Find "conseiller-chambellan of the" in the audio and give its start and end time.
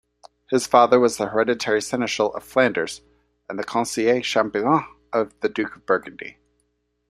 3.59-5.49